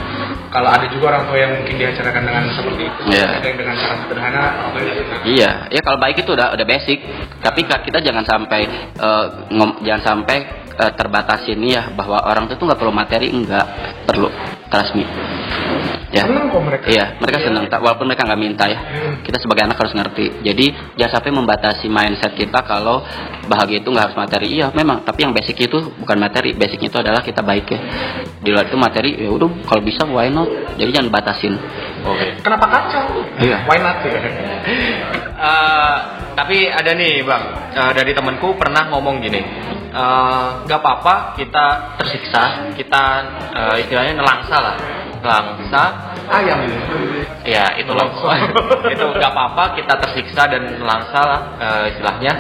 [0.48, 3.28] Kalau ada juga orang tua yang mungkin diacarakan dengan seperti itu, Iya.
[3.40, 4.44] ada yang dengan cara sederhana,
[4.80, 7.00] yang dengan Iya, ya kalau baik itu udah udah basic.
[7.44, 8.62] Tapi kita jangan sampai
[8.96, 10.38] eh, ngom- jangan sampai
[10.78, 13.66] eh, terbatasin ya bahwa orang itu tuh nggak perlu materi, enggak
[14.08, 14.28] perlu
[14.96, 15.04] me.
[16.18, 16.24] Ya.
[16.26, 16.86] Senang kok mereka.
[16.90, 18.80] Iya, mereka senang tak walaupun mereka nggak minta ya.
[19.22, 20.26] Kita sebagai anak harus ngerti.
[20.42, 20.66] Jadi
[20.98, 23.06] jangan sampai membatasi mindset kita kalau
[23.46, 24.48] bahagia itu nggak harus materi.
[24.58, 25.06] Iya, memang.
[25.06, 26.58] Tapi yang basic itu bukan materi.
[26.58, 27.80] Basicnya itu adalah kita baik ya.
[28.42, 30.50] Di luar itu materi, ya udah kalau bisa why not.
[30.82, 31.54] Jadi jangan batasin.
[32.02, 32.42] Oke.
[32.42, 33.06] Kenapa kacau?
[33.38, 33.70] Iya.
[33.70, 34.18] Why not ya?
[35.38, 35.98] Eh,
[36.34, 37.44] tapi ada nih bang
[37.78, 39.42] eh, dari temanku pernah ngomong gini
[39.90, 43.04] eh, nggak apa-apa kita tersiksa kita
[43.54, 44.76] eh, istilahnya nelangsa lah
[45.22, 45.84] nelangsa
[46.28, 46.60] Ayam
[47.48, 48.12] ya itu loh
[48.94, 52.32] itu nggak apa-apa kita tersiksa dan nelangsa lah eh, istilahnya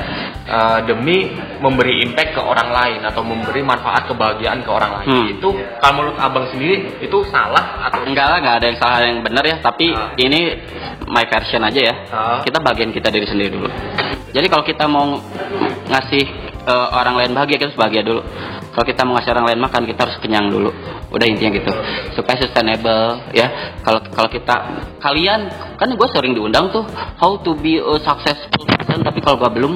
[0.43, 1.31] eh, demi
[1.63, 5.23] memberi impact ke orang lain atau memberi manfaat kebahagiaan ke orang lain Hmm.
[5.31, 9.19] itu kalau menurut abang sendiri itu salah atau Enggak lah, nggak ada yang salah yang
[9.19, 9.55] benar ya.
[9.59, 10.11] Tapi Ah.
[10.15, 10.55] ini
[11.07, 11.95] my version aja ya.
[12.07, 12.39] Ah.
[12.39, 13.67] Kita bagian kita diri sendiri dulu.
[14.31, 15.15] Jadi kalau kita mau
[15.87, 16.23] ngasih
[16.67, 18.21] eh, orang lain bahagia, kita harus bahagia dulu.
[18.75, 20.69] Kalau kita mau ngasih orang lain makan, kita harus kenyang dulu.
[21.09, 21.71] Udah intinya gitu.
[22.13, 23.79] Supaya sustainable ya.
[23.81, 24.55] Kalau kalau kita
[25.01, 25.49] kalian
[25.79, 26.83] kan gue sering diundang tuh
[27.17, 29.73] how to be a successful person, tapi kalau gue belum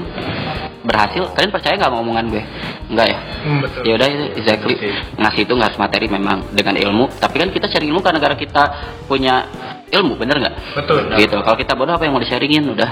[0.85, 2.43] berhasil, kalian percaya nggak omongan gue?
[2.91, 3.19] Enggak ya?
[3.41, 3.81] Hmm, betul.
[3.89, 4.75] ya udah itu exactly
[5.17, 8.37] ngasih itu nggak harus materi memang dengan ilmu tapi kan kita sharing ilmu karena negara
[8.37, 8.63] kita
[9.09, 9.49] punya
[9.89, 11.09] ilmu bener nggak Betul.
[11.17, 12.89] gitu kalau kita bodoh apa yang mau di sharingin udah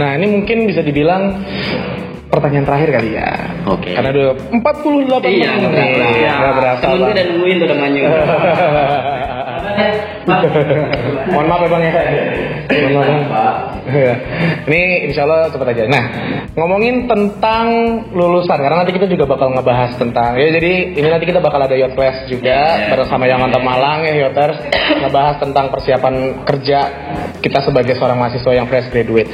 [0.00, 1.36] Nah ini mungkin bisa dibilang
[2.30, 3.30] pertanyaan terakhir kali ya.
[3.66, 3.90] Oke.
[3.90, 4.62] Karena udah 48
[5.28, 5.60] Iya, menit.
[5.60, 6.30] nggak berasa.
[6.30, 6.80] Nggak berasa.
[6.80, 8.02] temen gue udah nungguin udah manyu
[11.28, 11.92] Mohon maaf ya bang ya.
[12.88, 13.56] Mohon maaf bang.
[13.90, 14.14] Iya.
[14.70, 15.84] Ini insya Allah cepat aja.
[15.90, 16.04] Nah
[16.56, 17.66] ngomongin tentang
[18.12, 21.78] lulusan karena nanti kita juga bakal ngebahas tentang ya jadi ini nanti kita bakal ada
[21.78, 22.90] yacht class juga Iya.
[22.90, 24.58] bersama yang mantap Malang ya yachters
[24.98, 26.80] ngebahas tentang persiapan kerja
[27.40, 29.28] kita sebagai seorang mahasiswa yang fresh graduate.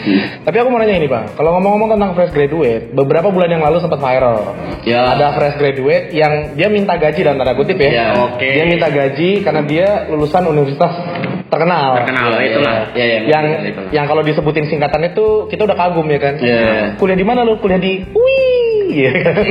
[0.46, 3.82] Tapi aku mau nanya ini bang, kalau ngomong-ngomong tentang fresh graduate, beberapa bulan yang lalu
[3.82, 4.54] sempat viral.
[4.86, 5.10] Ya.
[5.10, 7.90] Ada fresh graduate yang dia minta gaji dalam tanda kutip ya.
[7.90, 8.46] Ya, oke.
[8.46, 11.15] Dia minta gaji karena dia lulusan universitas
[11.46, 12.02] terkenal.
[12.02, 12.74] Terkenal, Ya, itulah.
[12.92, 12.94] ya.
[12.94, 13.84] Ya, ya, yang betul.
[13.92, 16.34] yang kalau disebutin singkatannya tuh kita udah kagum ya kan.
[16.38, 16.94] Ya.
[16.96, 17.56] Kuliah di mana lu?
[17.56, 18.56] Kuliah di Wih.
[18.96, 19.44] Kan?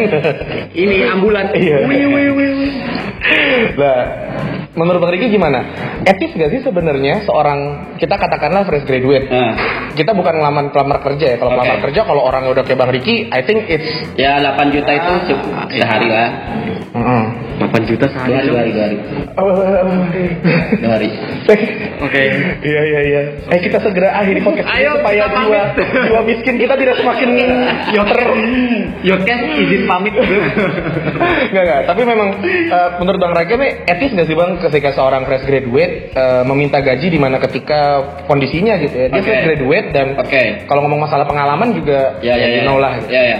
[0.73, 1.86] ini ambulan Iya.
[3.75, 3.99] Nah,
[4.75, 5.59] menurut Bang Riki gimana?
[6.03, 7.59] Etis gak sih sebenarnya seorang
[7.97, 9.27] kita katakanlah fresh graduate.
[9.27, 9.55] Nah,
[9.95, 11.38] Kita bukan ngelamar pelamar kerja ya.
[11.39, 11.59] Kalau Oke.
[11.63, 15.11] pelamar kerja kalau orangnya udah kayak Bang Riki, I think it's ya 8 juta itu
[15.31, 16.29] cukup sehari lah
[16.95, 17.23] Heeh.
[17.55, 18.97] 8 juta dua hari dua hari dua hari
[20.75, 21.07] dua hari
[22.03, 22.23] Oke.
[22.59, 23.21] Iya iya iya.
[23.47, 26.03] Eh kita segera akhiri podcast ini Ayo, supaya kita jiwa pamit.
[26.03, 27.29] jiwa miskin kita tidak semakin
[27.95, 28.19] yoter.
[29.07, 31.81] Yokes izin pamit Enggak enggak.
[31.88, 36.12] Tapi memang eh, menurut Bang Raga nih etis nggak sih Bang ketika seorang fresh graduate
[36.12, 39.08] eh, meminta gaji di mana ketika kondisinya gitu ya.
[39.10, 39.28] Dia Oke.
[39.28, 40.43] fresh graduate dan Oke.
[40.65, 42.97] kalau ngomong masalah pengalaman juga ya ya you ya know lah.
[42.97, 43.10] gitu.
[43.12, 43.38] ya ya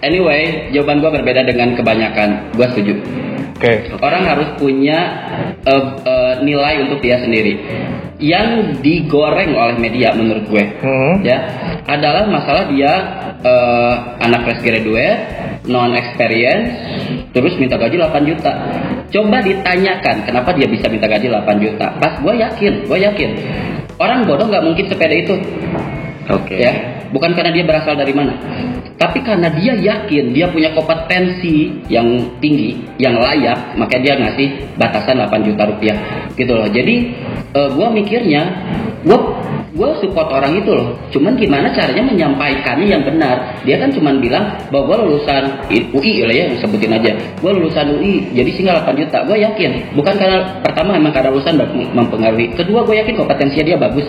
[0.00, 2.94] anyway jawaban gua berbeda dengan kebanyakan gua setuju
[3.52, 3.94] Oke.
[4.02, 4.98] Orang harus punya
[5.62, 7.62] eh, eh, nilai untuk dia sendiri.
[8.18, 11.22] Yang digoreng oleh media menurut gue, Hmm.
[11.22, 11.38] ya,
[11.86, 12.90] adalah masalah dia
[13.38, 16.70] eh, anak fresh graduate, non experience,
[17.30, 18.52] terus minta gaji 8 juta.
[19.12, 21.86] Coba ditanyakan kenapa dia bisa minta gaji 8 juta.
[22.00, 23.30] Pas gue yakin, gue yakin
[24.02, 25.36] orang bodoh nggak mungkin sepede itu.
[26.30, 26.54] Oke.
[26.58, 28.38] Ya, bukan karena dia berasal dari mana,
[28.94, 34.48] tapi karena dia yakin dia punya kompetensi yang tinggi, yang layak, makanya dia ngasih
[34.78, 35.98] batasan 8 juta rupiah,
[36.38, 36.70] gitu loh.
[36.70, 37.10] Jadi,
[37.52, 38.42] eh, gua mikirnya,
[39.02, 39.18] gua
[39.72, 40.92] gua support orang itu loh.
[41.08, 43.60] Cuman gimana caranya menyampaikannya yang benar?
[43.64, 47.12] Dia kan cuman bilang bahwa gua lulusan UI lah ya, sebutin aja.
[47.40, 49.24] Gua lulusan UI, jadi singgah 8 juta.
[49.24, 52.52] Gua yakin, bukan karena pertama emang karena lulusan mem- mempengaruhi.
[52.52, 54.04] Kedua, gue yakin kompetensinya dia bagus.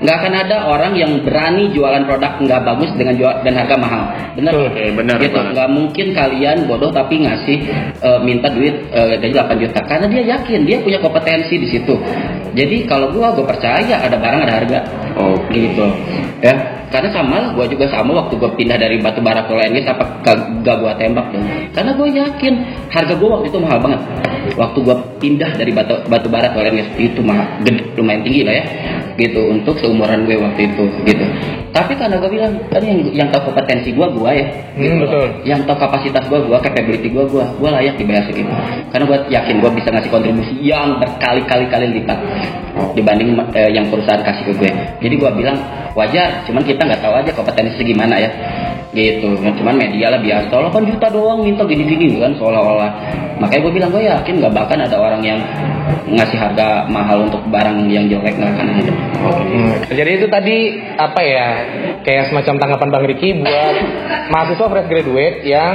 [0.00, 4.02] Nggak akan ada orang yang berani jualan produk nggak bagus dengan jual dan harga mahal.
[4.36, 4.52] Benar?
[4.68, 5.32] Oke, benar Gitu.
[5.32, 5.52] banget.
[5.56, 7.58] Nggak mungkin kalian bodoh tapi ngasih
[8.00, 11.94] eh, minta duit eh, dari 8 juta karena dia yakin dia punya kompetensi di situ.
[12.56, 14.80] Jadi kalau gua gue percaya ada barang ada harga.
[15.16, 15.86] Oh, gitu.
[16.44, 20.04] Ya, karena sama gue juga sama waktu gue pindah dari batu bara ke LNG apa
[20.20, 21.44] gak, gue tembak dong.
[21.72, 22.54] Karena gue yakin
[22.92, 24.00] harga gue waktu itu mahal banget.
[24.54, 28.54] waktu gua pindah dari batu batu bara ke gas itu mah gede- lumayan tinggi lah
[28.54, 28.64] ya
[29.16, 31.24] gitu untuk seumuran gue waktu itu gitu.
[31.76, 35.28] Tapi karena gue bilang tadi yang yang tahu kompetensi gua gua ya Hmm, betul.
[35.44, 38.48] yang tahu kapasitas gua gua capability gua gua gua layak dibayar segitu.
[38.88, 42.16] Karena gua yakin gua bisa ngasih kontribusi yang berkali-kali kali lipat
[42.96, 44.70] dibanding eh, yang perusahaan kasih ke gue.
[45.04, 45.56] Jadi gua bilang
[45.92, 48.30] wajar cuman kita nggak tahu aja kompetensi gimana ya
[48.96, 49.36] gitu.
[49.36, 52.90] Cuman media lah biasa 8 juta doang minta gini-gini kan seolah-olah.
[53.36, 55.40] Makanya gue bilang gue yakin nggak bahkan ada orang yang
[56.06, 58.92] ngasih harga mahal untuk barang yang jelek nggak akan ada.
[59.26, 60.56] Hmm, Jadi itu tadi
[60.94, 61.48] apa ya
[62.00, 63.76] kayak semacam tanggapan Bang Riki buat
[64.32, 65.74] mahasiswa fresh graduate yang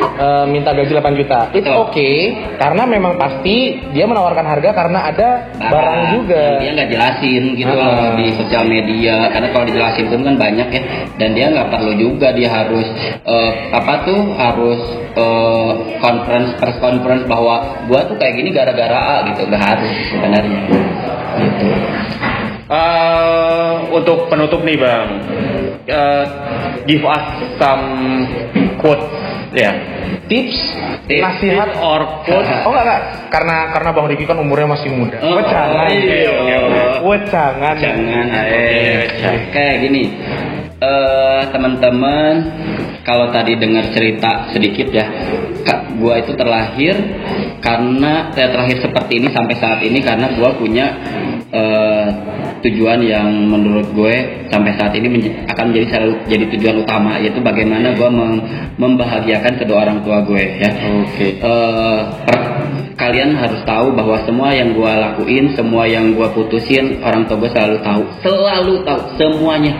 [0.00, 1.40] eh, minta gaji 8 juta.
[1.50, 2.10] Itu oke
[2.56, 3.56] karena memang pasti
[3.90, 5.98] dia menawarkan harga karena ada barang.
[6.12, 6.42] juga.
[6.58, 7.78] yang dia nggak jelasin gitu Ah.
[7.78, 9.28] loh di sosial media.
[9.28, 10.82] Karena kalau dijelasin itu kan banyak ya.
[11.14, 12.86] Dan dia nggak perlu juga dia harus
[13.22, 14.80] eh, apa tuh harus
[15.12, 17.54] eh, conference press conference bahwa
[17.86, 20.60] gua tuh kayak gini gara-gara A gitu nggak harus sebenarnya
[21.40, 21.66] gitu.
[22.70, 25.08] Eh, untuk penutup nih bang,
[25.90, 26.24] Eh,
[26.86, 27.24] give us
[27.58, 28.22] some
[28.78, 29.10] quotes
[29.50, 29.74] ya.
[30.30, 30.54] Tips,
[31.10, 32.46] Tips nasihat or quote.
[32.62, 33.02] Oh enggak enggak,
[33.34, 35.18] karena karena Bang Riki kan umurnya masih muda.
[35.18, 35.90] Oh, jangan.
[35.90, 36.30] iya.
[37.02, 37.74] Wah, jangan.
[37.82, 38.62] jangan Oke,
[39.18, 40.02] eh kayak gini
[40.80, 42.34] eh teman-teman
[43.02, 45.06] kalau tadi dengar cerita sedikit ya
[45.60, 46.96] Kak, gua itu terlahir
[47.60, 50.86] karena saya terlahir seperti ini sampai saat ini karena gua punya
[51.52, 52.06] eh,
[52.60, 57.40] tujuan yang menurut gue sampai saat ini menj- akan menjadi selalu jadi tujuan utama yaitu
[57.40, 58.44] bagaimana gua mem-
[58.76, 60.70] membahagiakan kedua orang tua gue ya
[61.04, 61.40] Oke.
[61.40, 62.48] Eh, per-
[63.00, 67.48] kalian harus tahu bahwa semua yang gua lakuin, semua yang gua putusin, orang tua gue
[67.48, 69.72] selalu tahu, selalu tahu semuanya.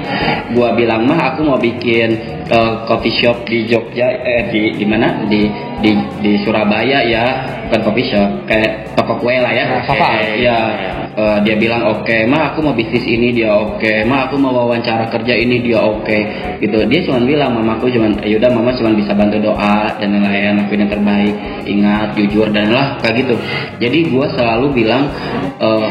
[0.57, 5.25] Gua bilang mah aku mau bikin eh, coffee shop di Jogja, eh di di mana?
[5.31, 5.47] Di
[5.81, 7.25] di di Surabaya ya,
[7.71, 9.65] bukan coffee shop, kayak toko kue lah ya.
[9.71, 9.83] Nah.
[9.91, 10.59] Eh, ya,
[11.17, 15.09] eh, dia bilang oke, mah aku mau bisnis ini dia oke, mah aku mau wawancara
[15.09, 16.19] kerja ini dia oke,
[16.61, 16.85] gitu.
[16.85, 20.93] Dia cuma bilang mamaku cuma, yaudah mama cuma bisa bantu doa dan lain-lain, lakuin yang
[20.93, 21.35] terbaik,
[21.65, 23.35] ingat jujur dan lah kayak gitu.
[23.81, 25.09] Jadi gua selalu bilang
[25.61, 25.89] eh,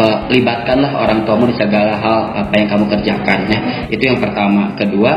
[0.00, 3.58] eh, libatkanlah orang tuamu di segala hal apa yang kamu kerjakan ya.
[3.92, 4.72] Itu yang pertama.
[4.74, 5.12] Kedua,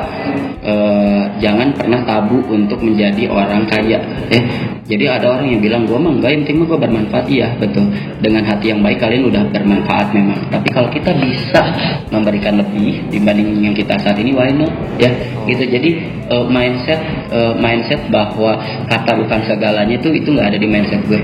[0.64, 4.00] eh, jangan pernah tabu untuk menjadi orang kaya.
[4.32, 4.44] Eh,
[4.88, 7.26] jadi ada orang yang bilang mah enggak, yang penting gua bermanfaat.
[7.28, 7.92] Iya betul.
[8.24, 10.40] Dengan hati yang baik kalian udah bermanfaat memang.
[10.48, 11.62] Tapi kalau kita bisa
[12.08, 14.72] memberikan lebih dibanding yang kita saat ini, why not?
[14.96, 15.12] Ya,
[15.44, 15.64] gitu.
[15.68, 15.90] Jadi
[16.32, 17.00] eh, mindset
[17.32, 18.56] eh, mindset bahwa
[18.88, 21.20] kata bukan segalanya itu itu nggak ada di mindset gue.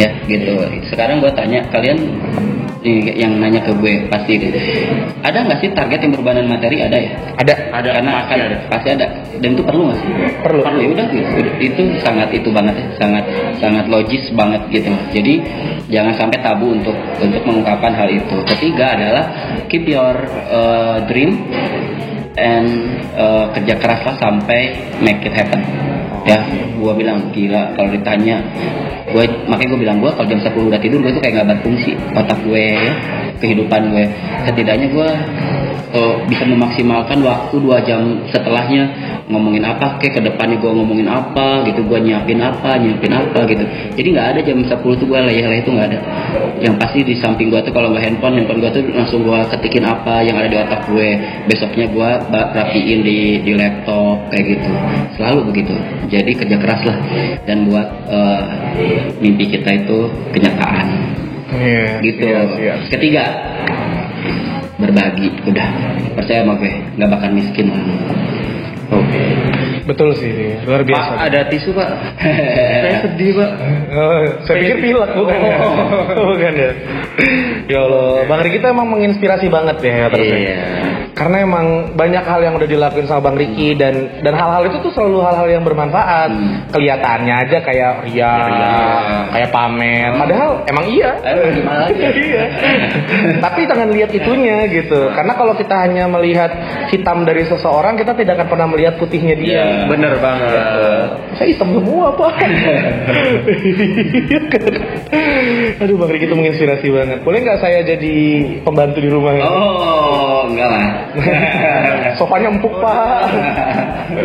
[0.00, 0.56] Ya, gitu.
[0.88, 2.00] Sekarang gua tanya kalian
[2.84, 4.36] nih, yang nanya ke gue pasti.
[5.24, 6.84] Ada nggak sih target yang berbahan materi?
[6.84, 7.10] Ada ya?
[7.40, 7.54] Ada.
[7.72, 8.56] Ada karena pasti akan ada.
[8.68, 9.06] pasti ada.
[9.40, 10.08] Dan itu perlu nggak sih?
[10.44, 10.60] Perlu.
[10.62, 11.38] Perlu ya udah gitu.
[11.58, 12.86] Itu sangat itu banget ya.
[13.00, 13.24] Sangat
[13.58, 14.92] sangat logis banget gitu.
[15.10, 15.34] Jadi
[15.88, 18.36] jangan sampai tabu untuk untuk mengungkapkan hal itu.
[18.44, 19.24] Ketiga adalah
[19.72, 20.14] keep your
[20.52, 21.48] uh, dream
[22.36, 25.93] and uh, kerja keraslah sampai make it happen.
[26.24, 26.40] Ya,
[26.80, 28.40] gua bilang gila kalau ditanya
[29.04, 31.94] gue makanya gue bilang gue kalau jam 10 udah tidur gue tuh kayak nggak berfungsi
[32.16, 32.92] otak gue ya,
[33.38, 34.04] kehidupan gue
[34.48, 35.10] setidaknya gue
[35.94, 38.84] eh, bisa memaksimalkan waktu dua jam setelahnya.
[39.24, 43.64] Ngomongin apa kayak ke depannya gue ngomongin apa gitu gue nyiapin apa nyiapin apa gitu.
[43.96, 45.98] Jadi nggak ada jam 10 tuh gue leyeh-leyeh tuh nggak ada.
[46.60, 49.84] Yang pasti di samping gue tuh kalau nggak handphone handphone gue tuh langsung gue ketikin
[49.88, 51.08] apa yang ada di otak gue.
[51.48, 54.70] Besoknya gue rapiin di di laptop kayak gitu.
[55.16, 55.74] Selalu begitu.
[56.12, 56.98] Jadi kerja keras lah.
[57.48, 58.42] Dan buat eh,
[59.24, 61.14] mimpi kita itu kenyataan.
[61.54, 62.02] Iya.
[62.02, 62.24] gitu.
[62.24, 62.74] iya, iya.
[62.90, 63.24] ketiga
[64.84, 65.68] berbagi udah
[66.14, 67.72] percaya sama gue nggak bakal miskin
[68.92, 69.22] Oke.
[69.84, 71.12] Betul sih, luar biasa.
[71.12, 71.88] Pak, ada tisu pak?
[72.20, 73.50] Saya sedih pak.
[73.92, 75.56] Oh, saya pikir pilek bukan ya?
[76.32, 76.70] bukan ya.
[77.68, 80.24] Ya Allah, Bang Riki tuh emang menginspirasi banget ya terus.
[80.24, 80.36] ya.
[80.36, 80.60] Iya.
[81.14, 84.90] Karena emang banyak hal yang udah dilakuin sama Bang Riki dan dan hal-hal itu tuh
[84.90, 86.30] selalu hal-hal yang bermanfaat.
[86.34, 86.66] Hmm.
[86.74, 88.74] Kelihatannya aja kayak ria, Ria.
[89.30, 90.10] kayak pamer.
[90.18, 91.10] Padahal emang iya.
[92.14, 92.44] Iya.
[93.38, 95.12] Tapi jangan lihat itunya gitu.
[95.14, 96.50] Karena kalau kita hanya melihat
[96.90, 99.54] hitam dari seseorang, kita tidak akan pernah melihat putihnya dia.
[99.54, 99.86] Iya.
[99.86, 100.50] Bener banget.
[101.38, 102.34] Saya hitam semua pak.
[105.84, 107.18] Aduh Bang Riki itu menginspirasi banget.
[107.22, 108.14] Boleh nggak saya jadi
[108.66, 109.32] pembantu di rumah?
[109.44, 110.86] oh enggak lah
[112.18, 112.96] Sofanya empuk pak.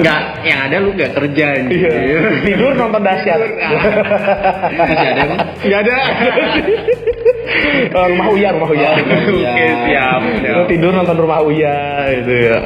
[0.02, 1.48] Nggak, yang ada lu nggak kerja.
[1.70, 1.92] Iya.
[2.46, 3.40] Tidur nonton dahsyat.
[4.74, 5.40] Masih ada, Bang?
[5.66, 5.98] Nggak ada.
[8.00, 8.90] Oh, rumah Uya, rumah Uya.
[9.02, 10.66] Oke, siap, siap.
[10.70, 12.58] Tidur nonton rumah Uya gitu ya.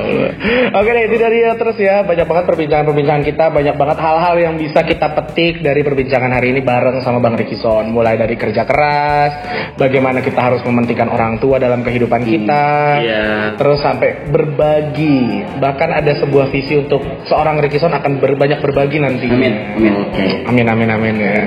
[0.76, 2.04] Oke deh, itu dari ya terus ya.
[2.04, 6.60] Banyak banget perbincangan-perbincangan kita, banyak banget hal-hal yang bisa kita petik dari perbincangan hari ini
[6.66, 7.88] bareng sama Bang Ricky Son.
[7.94, 9.32] Mulai dari kerja keras,
[9.80, 12.66] bagaimana kita harus mementingkan orang tua dalam kehidupan kita.
[13.00, 13.26] Iya.
[13.56, 15.46] Terus sampai berbagi.
[15.62, 19.28] Bahkan ada sebuah visi untuk seorang Ricky Son akan berbanyak berbagi nanti.
[19.30, 19.94] Amin, amin.
[20.10, 20.26] Oke.
[20.50, 21.40] Amin amin amin ya.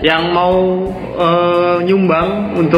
[0.00, 0.56] Yang mau
[1.20, 2.69] eh, nyumbang untuk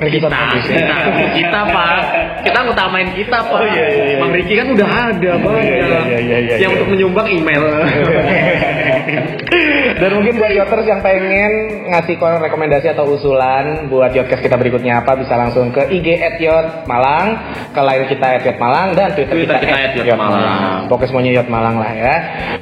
[0.00, 0.74] Ricky kita, Foundation.
[0.76, 0.96] kita,
[1.32, 2.00] kita pak,
[2.44, 3.60] kita ngutamain kita pak.
[3.60, 4.18] Oh, iya, iya, iya.
[4.20, 5.64] Bang Riki kan udah ada banyak.
[5.64, 6.76] iya, iya, iya, iya, Yang iya.
[6.76, 7.62] untuk menyumbang email.
[10.00, 15.12] Dan mungkin buat yoters yang pengen ngasih rekomendasi atau usulan buat yotcast kita berikutnya apa
[15.12, 17.36] bisa langsung ke IG @yot Malang,
[17.76, 20.88] ke line kita @yot Malang dan Twitter, Twitter kita, kita @yot @yot Malang.
[20.88, 22.14] Pokoknya semuanya yot Malang lah ya.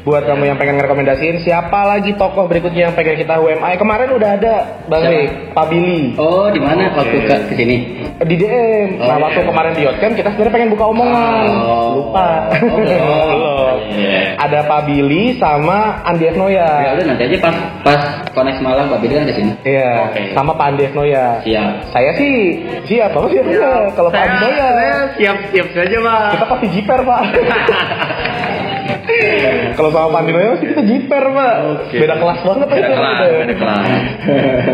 [0.03, 4.31] Buat kamu yang pengen ngerekomendasiin siapa lagi tokoh berikutnya yang pengen kita WMI kemarin udah
[4.35, 4.55] ada
[4.90, 5.07] Bang?
[5.07, 6.18] Rik, Pak Billy.
[6.18, 7.77] Oh, di mana waktu ke ke sini?
[8.18, 8.98] Di DM.
[8.98, 9.24] Oh, nah, iya.
[9.31, 11.46] waktu kemarin di Yotcam kita sebenarnya pengen buka omongan.
[11.62, 11.87] Oh.
[12.03, 12.51] Lupa.
[12.51, 12.98] Oh, belum.
[13.38, 13.77] Belum.
[13.94, 14.20] Iya.
[14.40, 18.01] Ada Pak Billy sama Andi Ya udah nanti aja pas pas
[18.33, 19.53] koneksi malam Pak Billy kan di sini.
[19.69, 20.23] Iya, Oke.
[20.33, 21.45] sama Pak Andi Efnoya.
[21.45, 21.71] Siap.
[21.93, 23.93] Saya sih siap, Bapak siap ya.
[23.93, 26.25] Kalau Pak Andi saya siap siap saja pak.
[26.33, 27.21] kita pasti jiper Pak.
[29.75, 31.55] Kalau sama Pak Andi Efnoya sih kita jiper Pak.
[31.73, 31.97] Oke.
[32.03, 32.94] Beda kelas banget Beda itu.
[32.99, 33.87] kelas, beda kelas.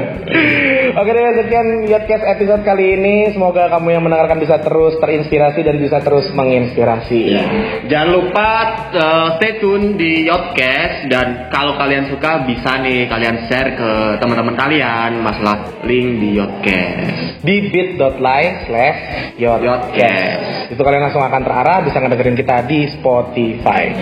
[1.01, 3.16] Oke deh, sekian Yotcast episode kali ini.
[3.35, 7.20] Semoga kamu yang mendengarkan bisa terus terinspirasi dan bisa terus menginspirasi.
[7.35, 7.44] Iya.
[7.90, 8.51] Jangan lupa
[8.94, 13.90] uh, stay tune di Yotcast dan kalau kalian suka bisa nih kalian share ke
[14.23, 17.44] teman-teman kalian masalah link di Yotcast.
[17.44, 18.99] di bit.ly slash
[19.37, 23.92] yotcast itu kalian langsung akan terarah bisa ngedengerin kita di Spotify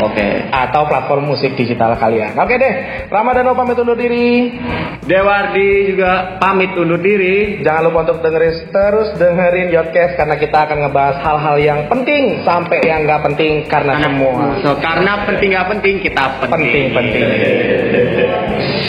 [0.00, 0.28] Oke.
[0.50, 2.74] atau platform musik digital kalian oke deh
[3.10, 4.58] Ramadhan pamit undur diri
[5.00, 7.64] Dewardi juga pamit undur diri.
[7.64, 12.78] jangan lupa untuk dengerin terus dengerin Yotcast karena kita akan ngebahas hal-hal yang penting sampai
[12.84, 16.92] yang nggak penting karena semua So, karena penting nggak penting kita penting.
[16.92, 17.26] penting penting